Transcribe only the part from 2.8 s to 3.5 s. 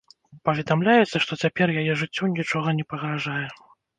не пагражае.